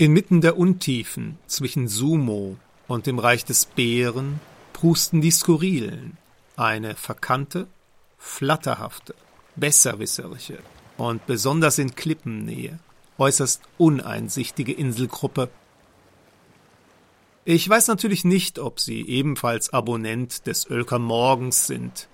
Inmitten 0.00 0.40
der 0.40 0.56
Untiefen 0.56 1.38
zwischen 1.48 1.88
Sumo 1.88 2.56
und 2.86 3.08
dem 3.08 3.18
Reich 3.18 3.44
des 3.44 3.66
Bären 3.66 4.38
prusten 4.72 5.20
die 5.20 5.32
Skurrilen, 5.32 6.16
eine 6.54 6.94
verkannte, 6.94 7.66
flatterhafte, 8.16 9.16
besserwisserische 9.56 10.60
und 10.98 11.26
besonders 11.26 11.78
in 11.78 11.96
Klippennähe 11.96 12.78
äußerst 13.18 13.60
uneinsichtige 13.76 14.72
Inselgruppe. 14.72 15.50
Ich 17.44 17.68
weiß 17.68 17.88
natürlich 17.88 18.24
nicht, 18.24 18.60
ob 18.60 18.78
Sie 18.78 19.00
ebenfalls 19.00 19.72
Abonnent 19.72 20.46
des 20.46 20.70
Oelker 20.70 21.00
Morgens 21.00 21.66
sind. 21.66 22.06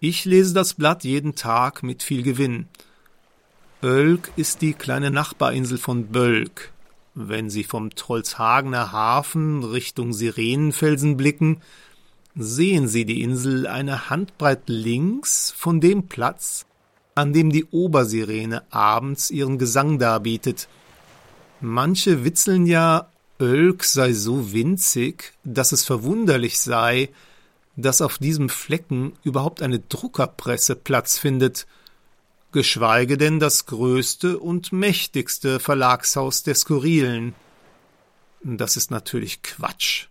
Ich 0.00 0.24
lese 0.24 0.54
das 0.54 0.72
Blatt 0.72 1.04
jeden 1.04 1.34
Tag 1.34 1.82
mit 1.82 2.02
viel 2.02 2.22
Gewinn. 2.22 2.66
Oelk 3.82 4.32
ist 4.36 4.62
die 4.62 4.72
kleine 4.72 5.10
Nachbarinsel 5.10 5.76
von 5.76 6.06
Bölk. 6.06 6.72
Wenn 7.14 7.48
Sie 7.48 7.62
vom 7.62 7.90
Trollshagener 7.90 8.90
Hafen 8.90 9.62
Richtung 9.62 10.12
Sirenenfelsen 10.12 11.16
blicken, 11.16 11.60
sehen 12.34 12.88
Sie 12.88 13.04
die 13.04 13.22
Insel 13.22 13.68
eine 13.68 14.10
Handbreit 14.10 14.62
links 14.66 15.54
von 15.56 15.80
dem 15.80 16.08
Platz, 16.08 16.66
an 17.14 17.32
dem 17.32 17.50
die 17.50 17.66
Obersirene 17.66 18.64
abends 18.72 19.30
ihren 19.30 19.58
Gesang 19.58 20.00
darbietet. 20.00 20.68
Manche 21.60 22.24
witzeln 22.24 22.66
ja, 22.66 23.08
Oelk 23.40 23.84
sei 23.84 24.12
so 24.12 24.52
winzig, 24.52 25.34
dass 25.44 25.70
es 25.70 25.84
verwunderlich 25.84 26.58
sei, 26.58 27.10
dass 27.76 28.02
auf 28.02 28.18
diesem 28.18 28.48
Flecken 28.48 29.12
überhaupt 29.22 29.62
eine 29.62 29.78
Druckerpresse 29.78 30.74
Platz 30.74 31.18
findet, 31.18 31.66
geschweige 32.54 33.18
denn 33.18 33.40
das 33.40 33.66
größte 33.66 34.38
und 34.38 34.72
mächtigste 34.72 35.58
Verlagshaus 35.58 36.44
der 36.44 36.54
Skurrilen. 36.54 37.34
Das 38.44 38.76
ist 38.76 38.92
natürlich 38.92 39.42
Quatsch. 39.42 40.06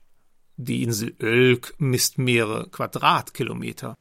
Die 0.57 0.83
Insel 0.83 1.15
Oelk 1.21 1.73
misst 1.77 2.17
mehrere 2.17 2.69
Quadratkilometer. 2.69 3.97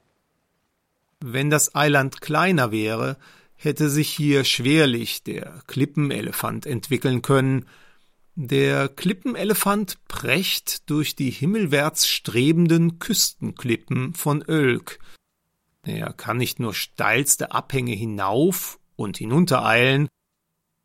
Wenn 1.21 1.51
das 1.51 1.77
Eiland 1.77 2.21
kleiner 2.21 2.73
wäre, 2.73 3.17
hätte 3.55 3.89
sich 3.89 4.11
hier 4.11 4.43
schwerlich 4.45 5.23
der 5.23 5.63
Klippenelefant 5.69 6.67
entwickeln 6.67 7.23
können. 7.23 7.67
Der 8.35 8.89
Klippenelefant 8.89 9.99
precht 10.09 10.91
durch 10.91 11.15
die 11.15 11.31
himmelwärts 11.31 12.09
strebenden 12.09 12.99
Küstenklippen 12.99 14.15
von 14.15 14.43
Oelk. 14.49 14.99
Er 15.85 16.13
kann 16.13 16.37
nicht 16.37 16.61
nur 16.61 16.75
steilste 16.75 17.53
Abhänge 17.53 17.93
hinauf 17.93 18.79
und 18.97 19.17
hinuntereilen, 19.17 20.09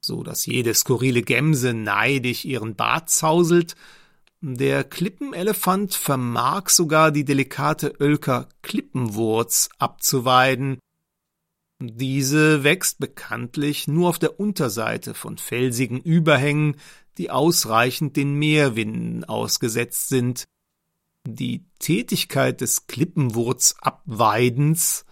so 0.04 0.23
dass 0.23 0.45
jede 0.45 0.73
skurrile 0.73 1.22
Gemse 1.22 1.73
neidisch 1.73 2.45
ihren 2.45 2.76
Bart 2.76 3.09
zauselt, 3.09 3.76
der 4.42 4.84
Klippenelefant 4.84 5.95
vermag 5.95 6.70
sogar 6.70 7.12
die 7.12 7.26
delikate 7.26 8.00
Oelker 8.00 8.50
Klippenwurz 8.62 9.70
abzuweiden. 9.80 10.80
Diese 11.80 12.64
wächst 12.64 13.00
bekanntlich 13.00 13.88
nur 13.88 14.09
auf 14.09 14.20
der 14.20 14.39
Unterseite 14.39 15.14
von 15.14 15.38
felsigen 15.38 16.00
Überhängen, 16.00 16.78
die 17.17 17.32
ausreichend 17.32 18.16
den 18.16 18.36
Meerwinden 18.36 19.23
ausgesetzt 19.23 20.09
sind. 20.09 20.45
Die 21.30 21.66
Tätigkeit 21.80 22.61
des 22.61 22.88
Klippenwurzabweidens 22.88 25.03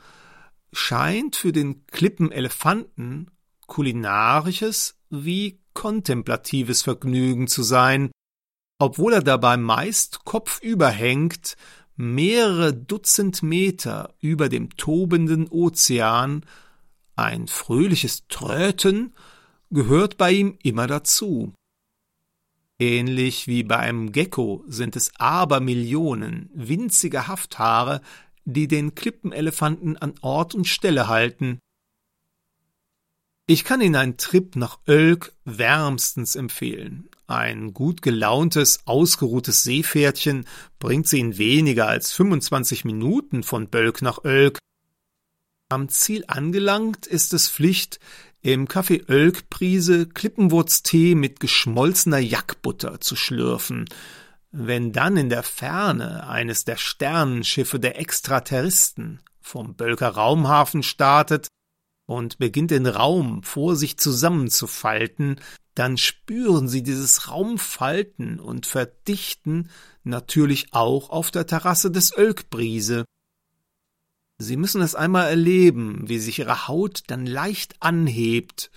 scheint 0.71 1.35
für 1.35 1.51
den 1.51 1.85
Klippenelefanten 1.87 3.31
kulinarisches 3.67 4.97
wie 5.09 5.59
kontemplatives 5.73 6.83
Vergnügen 6.83 7.47
zu 7.47 7.63
sein, 7.63 8.11
obwohl 8.79 9.11
er 9.11 9.23
dabei 9.23 9.57
meist 9.57 10.23
kopfüber 10.23 10.87
hängt, 10.87 11.57
mehrere 11.97 12.73
Dutzend 12.73 13.43
Meter 13.43 14.15
über 14.21 14.47
dem 14.47 14.69
tobenden 14.77 15.49
Ozean, 15.49 16.45
ein 17.17 17.49
fröhliches 17.49 18.25
Tröten 18.29 19.13
gehört 19.69 20.15
bei 20.15 20.31
ihm 20.31 20.57
immer 20.63 20.87
dazu. 20.87 21.53
Ähnlich 22.77 23.47
wie 23.47 23.63
bei 23.63 23.77
einem 23.77 24.11
Gecko 24.11 24.63
sind 24.67 24.95
es 24.95 25.11
Abermillionen 25.17 26.49
winziger 26.53 27.27
Hafthaare, 27.27 28.01
die 28.43 28.67
den 28.67 28.95
Klippenelefanten 28.95 29.97
an 29.97 30.15
Ort 30.21 30.53
und 30.53 30.67
Stelle 30.67 31.07
halten. 31.07 31.59
Ich 33.47 33.63
kann 33.63 33.79
Ihnen 33.79 33.95
einen 33.95 34.17
Trip 34.17 34.55
nach 34.55 34.79
Oelk 34.87 35.33
wärmstens 35.45 36.35
empfehlen. 36.35 37.09
Ein 37.27 37.73
gut 37.73 38.01
gelauntes, 38.01 38.79
ausgeruhtes 38.85 39.63
Seepferdchen 39.63 40.45
bringt 40.77 41.07
sie 41.07 41.19
in 41.19 41.37
weniger 41.37 41.87
als 41.87 42.11
25 42.11 42.85
Minuten 42.85 43.43
von 43.43 43.69
Bölk 43.69 44.01
nach 44.01 44.23
Oelk. 44.23 44.59
Am 45.69 45.89
Ziel 45.89 46.25
angelangt 46.27 47.07
ist 47.07 47.33
es 47.33 47.49
Pflicht, 47.49 47.99
im 48.45 48.67
Café 48.67 49.09
Oelk 49.09 49.49
Klippenwurztee 50.13 51.15
mit 51.15 51.39
geschmolzener 51.39 52.19
Jackbutter 52.19 53.01
zu 53.01 53.15
schlürfen. 53.15 53.85
Wenn 54.51 54.91
dann 54.91 55.17
in 55.17 55.29
der 55.29 55.41
Ferne 55.41 56.29
eines 56.29 56.63
der 56.63 56.77
Sternenschiffe 56.77 57.79
der 57.79 57.99
Extraterristen 57.99 59.19
vom 59.41 59.73
Bölker 59.73 60.09
Raumhafen 60.09 60.83
startet 60.83 61.47
und 62.05 62.37
beginnt 62.37 62.69
den 62.69 62.85
Raum 62.85 63.41
vor 63.41 63.75
sich 63.75 63.97
zusammenzufalten, 63.97 65.41
dann 65.73 65.97
spüren 65.97 66.67
Sie 66.67 66.83
dieses 66.83 67.31
Raumfalten 67.31 68.39
und 68.39 68.67
Verdichten 68.67 69.71
natürlich 70.03 70.67
auch 70.71 71.09
auf 71.09 71.31
der 71.31 71.47
Terrasse 71.47 71.89
des 71.89 72.15
Oelkbrise. 72.15 73.05
Sie 74.37 74.57
müssen 74.57 74.81
es 74.81 74.95
einmal 74.95 75.29
erleben, 75.29 76.03
wie 76.07 76.19
sich 76.19 76.39
Ihre 76.39 76.67
Haut 76.67 77.03
dann 77.07 77.25
leicht 77.25 77.75
anhebt. 77.79 78.69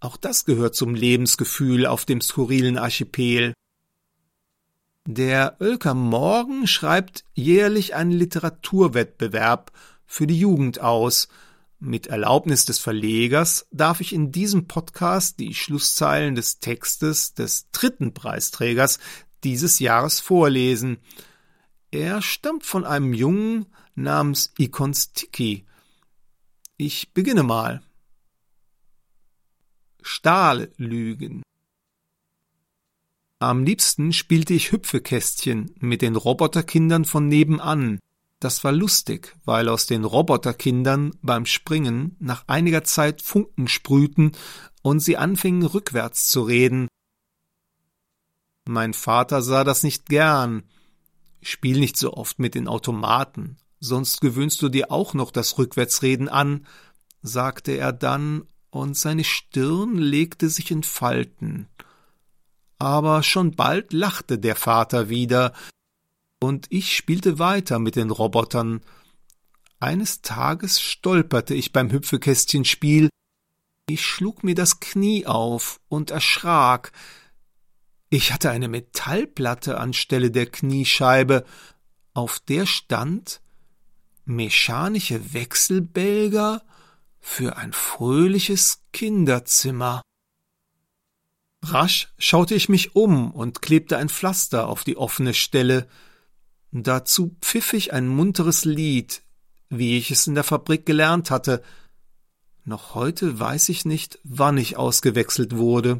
Auch 0.00 0.16
das 0.16 0.44
gehört 0.44 0.74
zum 0.74 0.94
Lebensgefühl 0.94 1.86
auf 1.86 2.04
dem 2.04 2.20
skurrilen 2.20 2.78
Archipel. 2.78 3.52
Der 5.06 5.56
Oelker 5.60 5.94
Morgen 5.94 6.66
schreibt 6.66 7.24
jährlich 7.34 7.94
einen 7.94 8.12
Literaturwettbewerb 8.12 9.72
für 10.06 10.26
die 10.26 10.38
Jugend 10.38 10.80
aus, 10.80 11.28
mit 11.82 12.08
Erlaubnis 12.08 12.66
des 12.66 12.78
Verlegers 12.78 13.66
darf 13.70 14.02
ich 14.02 14.12
in 14.12 14.32
diesem 14.32 14.66
Podcast 14.66 15.40
die 15.40 15.54
Schlusszeilen 15.54 16.34
des 16.34 16.60
Textes 16.60 17.32
des 17.32 17.70
dritten 17.70 18.12
Preisträgers 18.12 18.98
dieses 19.44 19.78
Jahres 19.78 20.20
vorlesen. 20.20 20.98
Er 21.90 22.20
stammt 22.20 22.66
von 22.66 22.84
einem 22.84 23.14
Jungen 23.14 23.64
namens 23.94 24.52
Ikonstiki. 24.58 25.66
Ich 26.76 27.12
beginne 27.12 27.42
mal. 27.42 27.82
Stahllügen. 30.02 31.42
Am 33.38 33.64
liebsten 33.64 34.12
spielte 34.12 34.54
ich 34.54 34.72
Hüpfekästchen 34.72 35.74
mit 35.78 36.02
den 36.02 36.16
Roboterkindern 36.16 37.04
von 37.04 37.28
nebenan, 37.28 38.00
das 38.40 38.64
war 38.64 38.72
lustig, 38.72 39.36
weil 39.44 39.68
aus 39.68 39.86
den 39.86 40.04
Roboterkindern 40.04 41.12
beim 41.20 41.44
Springen 41.44 42.16
nach 42.18 42.44
einiger 42.48 42.84
Zeit 42.84 43.20
Funken 43.20 43.68
sprühten 43.68 44.32
und 44.80 45.00
sie 45.00 45.18
anfingen 45.18 45.66
rückwärts 45.66 46.30
zu 46.30 46.42
reden. 46.42 46.88
Mein 48.66 48.94
Vater 48.94 49.42
sah 49.42 49.62
das 49.62 49.82
nicht 49.82 50.06
gern. 50.06 50.62
Spiel 51.42 51.78
nicht 51.80 51.98
so 51.98 52.14
oft 52.14 52.38
mit 52.38 52.54
den 52.54 52.66
Automaten, 52.66 53.58
sonst 53.80 54.20
gewöhnst 54.20 54.60
du 54.62 54.68
dir 54.68 54.92
auch 54.92 55.14
noch 55.14 55.30
das 55.32 55.58
Rückwärtsreden 55.58 56.28
an, 56.28 56.66
sagte 57.22 57.72
er 57.72 57.92
dann, 57.92 58.46
und 58.70 58.96
seine 58.96 59.24
Stirn 59.24 59.98
legte 59.98 60.48
sich 60.48 60.70
in 60.70 60.84
Falten. 60.84 61.66
Aber 62.78 63.22
schon 63.22 63.56
bald 63.56 63.92
lachte 63.92 64.38
der 64.38 64.54
Vater 64.54 65.08
wieder, 65.08 65.52
und 66.40 66.66
ich 66.70 66.94
spielte 66.96 67.38
weiter 67.38 67.78
mit 67.78 67.96
den 67.96 68.10
Robotern. 68.10 68.80
Eines 69.80 70.22
Tages 70.22 70.80
stolperte 70.80 71.54
ich 71.54 71.72
beim 71.72 71.90
Hüpfekästchenspiel. 71.90 73.10
Ich 73.88 74.06
schlug 74.06 74.44
mir 74.44 74.54
das 74.54 74.80
Knie 74.80 75.26
auf 75.26 75.80
und 75.88 76.10
erschrak. 76.10 76.92
Ich 78.08 78.32
hatte 78.32 78.50
eine 78.50 78.68
Metallplatte 78.68 79.78
anstelle 79.78 80.30
der 80.30 80.46
Kniescheibe, 80.46 81.44
auf 82.14 82.40
der 82.40 82.66
stand 82.66 83.40
mechanische 84.30 85.34
Wechselbälger 85.34 86.62
für 87.20 87.56
ein 87.56 87.72
fröhliches 87.72 88.82
Kinderzimmer. 88.92 90.02
Rasch 91.62 92.08
schaute 92.16 92.54
ich 92.54 92.68
mich 92.68 92.96
um 92.96 93.32
und 93.32 93.60
klebte 93.60 93.98
ein 93.98 94.08
Pflaster 94.08 94.68
auf 94.68 94.84
die 94.84 94.96
offene 94.96 95.34
Stelle. 95.34 95.88
Dazu 96.70 97.36
pfiff 97.42 97.74
ich 97.74 97.92
ein 97.92 98.08
munteres 98.08 98.64
Lied, 98.64 99.22
wie 99.68 99.98
ich 99.98 100.10
es 100.10 100.26
in 100.26 100.34
der 100.34 100.44
Fabrik 100.44 100.86
gelernt 100.86 101.30
hatte. 101.30 101.62
Noch 102.64 102.94
heute 102.94 103.38
weiß 103.38 103.68
ich 103.68 103.84
nicht, 103.84 104.20
wann 104.22 104.56
ich 104.56 104.76
ausgewechselt 104.76 105.56
wurde. 105.56 105.98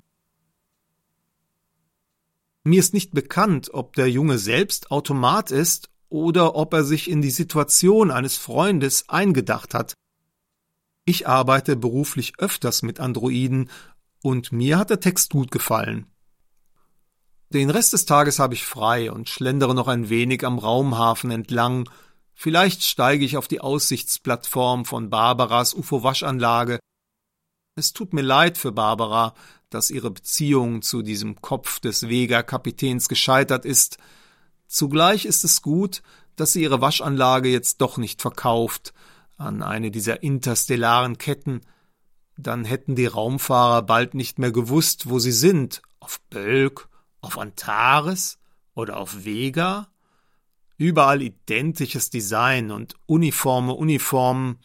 Mir 2.62 2.78
ist 2.78 2.94
nicht 2.94 3.12
bekannt, 3.12 3.70
ob 3.74 3.96
der 3.96 4.10
Junge 4.10 4.38
selbst 4.38 4.90
Automat 4.90 5.50
ist 5.50 5.89
oder 6.10 6.54
ob 6.56 6.74
er 6.74 6.84
sich 6.84 7.08
in 7.08 7.22
die 7.22 7.30
Situation 7.30 8.10
eines 8.10 8.36
Freundes 8.36 9.08
eingedacht 9.08 9.72
hat. 9.72 9.94
Ich 11.06 11.26
arbeite 11.26 11.76
beruflich 11.76 12.34
öfters 12.38 12.82
mit 12.82 13.00
Androiden 13.00 13.70
und 14.22 14.52
mir 14.52 14.78
hat 14.78 14.90
der 14.90 15.00
Text 15.00 15.30
gut 15.30 15.50
gefallen. 15.50 16.06
Den 17.52 17.70
Rest 17.70 17.92
des 17.92 18.04
Tages 18.04 18.38
habe 18.38 18.54
ich 18.54 18.64
frei 18.64 19.10
und 19.10 19.28
schlendere 19.28 19.74
noch 19.74 19.88
ein 19.88 20.08
wenig 20.08 20.44
am 20.44 20.58
Raumhafen 20.58 21.30
entlang. 21.30 21.88
Vielleicht 22.32 22.84
steige 22.84 23.24
ich 23.24 23.36
auf 23.36 23.48
die 23.48 23.60
Aussichtsplattform 23.60 24.84
von 24.84 25.10
Barbaras 25.10 25.74
UFO-Waschanlage. 25.74 26.78
Es 27.76 27.92
tut 27.92 28.12
mir 28.12 28.22
leid 28.22 28.56
für 28.56 28.72
Barbara, 28.72 29.34
dass 29.68 29.90
ihre 29.90 30.10
Beziehung 30.10 30.82
zu 30.82 31.02
diesem 31.02 31.40
Kopf 31.40 31.80
des 31.80 32.08
Vega-Kapitäns 32.08 33.08
gescheitert 33.08 33.64
ist. 33.64 33.98
Zugleich 34.70 35.24
ist 35.24 35.42
es 35.42 35.62
gut, 35.62 36.00
dass 36.36 36.52
sie 36.52 36.62
ihre 36.62 36.80
Waschanlage 36.80 37.48
jetzt 37.48 37.80
doch 37.80 37.98
nicht 37.98 38.22
verkauft 38.22 38.94
an 39.36 39.64
eine 39.64 39.90
dieser 39.90 40.22
interstellaren 40.22 41.18
Ketten. 41.18 41.62
Dann 42.36 42.64
hätten 42.64 42.94
die 42.94 43.06
Raumfahrer 43.06 43.82
bald 43.82 44.14
nicht 44.14 44.38
mehr 44.38 44.52
gewusst, 44.52 45.10
wo 45.10 45.18
sie 45.18 45.32
sind. 45.32 45.82
Auf 45.98 46.20
Bölk, 46.30 46.88
auf 47.20 47.36
Antares 47.36 48.38
oder 48.74 48.98
auf 48.98 49.24
Vega? 49.24 49.88
Überall 50.76 51.20
identisches 51.20 52.10
Design 52.10 52.70
und 52.70 52.94
uniforme 53.06 53.72
Uniformen. 53.72 54.60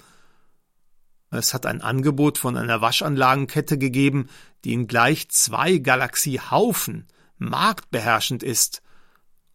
Es 1.31 1.55
hat 1.55 1.65
ein 1.65 1.81
Angebot 1.81 2.37
von 2.37 2.57
einer 2.57 2.79
Waschanlagenkette 2.79 3.79
gegeben, 3.79 4.29
die 4.65 4.73
in 4.73 4.85
gleich 4.85 5.29
zwei 5.29 5.79
Galaxiehaufen 5.79 7.07
marktbeherrschend 7.39 8.43
ist. 8.43 8.83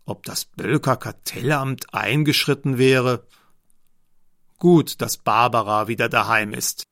Ob 0.04 0.24
das 0.24 0.44
Bölker 0.44 0.96
Kartellamt 0.96 1.94
eingeschritten 1.94 2.78
wäre? 2.78 3.26
Gut, 4.58 5.00
dass 5.00 5.16
Barbara 5.16 5.88
wieder 5.88 6.08
daheim 6.08 6.52
ist. 6.52 6.84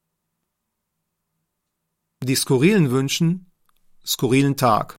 Die 2.22 2.36
Skurrilen 2.36 2.90
wünschen 2.90 3.48
skurrilen 4.08 4.56
Tag. 4.56 4.97